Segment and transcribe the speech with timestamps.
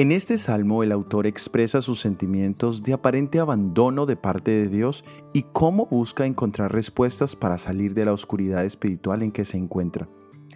[0.00, 5.04] En este salmo el autor expresa sus sentimientos de aparente abandono de parte de Dios
[5.34, 10.08] y cómo busca encontrar respuestas para salir de la oscuridad espiritual en que se encuentra.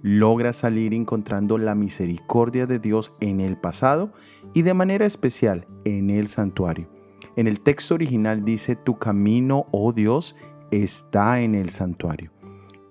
[0.00, 4.12] Logra salir encontrando la misericordia de Dios en el pasado
[4.54, 6.88] y de manera especial en el santuario.
[7.36, 10.34] En el texto original dice, tu camino, oh Dios,
[10.70, 12.35] está en el santuario.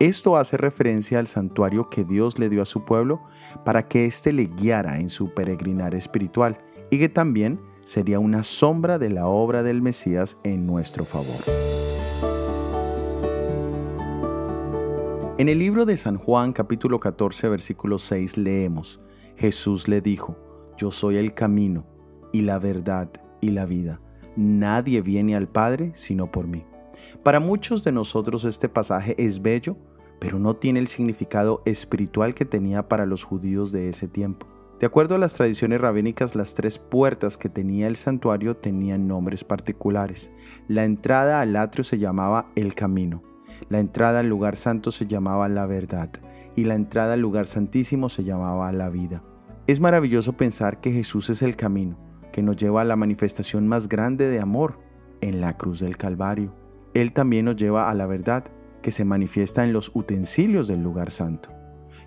[0.00, 3.22] Esto hace referencia al santuario que Dios le dio a su pueblo
[3.64, 6.58] para que éste le guiara en su peregrinar espiritual
[6.90, 11.36] y que también sería una sombra de la obra del Mesías en nuestro favor.
[15.38, 19.00] En el libro de San Juan capítulo 14 versículo 6 leemos,
[19.36, 20.36] Jesús le dijo,
[20.76, 21.86] Yo soy el camino
[22.32, 24.00] y la verdad y la vida.
[24.36, 26.64] Nadie viene al Padre sino por mí.
[27.22, 29.76] Para muchos de nosotros este pasaje es bello,
[30.18, 34.46] pero no tiene el significado espiritual que tenía para los judíos de ese tiempo.
[34.80, 39.44] De acuerdo a las tradiciones rabínicas, las tres puertas que tenía el santuario tenían nombres
[39.44, 40.30] particulares.
[40.68, 43.22] La entrada al atrio se llamaba el camino,
[43.68, 46.10] la entrada al lugar santo se llamaba la verdad
[46.56, 49.22] y la entrada al lugar santísimo se llamaba la vida.
[49.66, 51.96] Es maravilloso pensar que Jesús es el camino,
[52.32, 54.78] que nos lleva a la manifestación más grande de amor
[55.20, 56.54] en la cruz del Calvario.
[56.94, 58.44] Él también nos lleva a la verdad
[58.82, 61.50] que se manifiesta en los utensilios del lugar santo.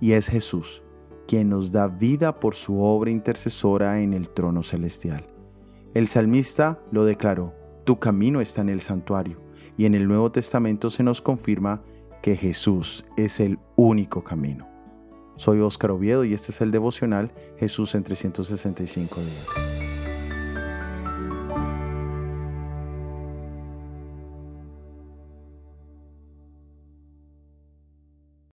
[0.00, 0.82] Y es Jesús
[1.26, 5.26] quien nos da vida por su obra intercesora en el trono celestial.
[5.94, 9.40] El salmista lo declaró, tu camino está en el santuario,
[9.76, 11.82] y en el Nuevo Testamento se nos confirma
[12.22, 14.68] que Jesús es el único camino.
[15.36, 19.81] Soy Óscar Oviedo y este es el devocional Jesús en 365 días.